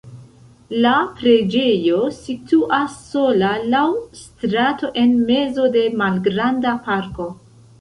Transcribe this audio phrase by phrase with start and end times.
[0.85, 3.85] La preĝejo situas sola laŭ
[4.23, 7.31] strato en mezo de malgranda parko.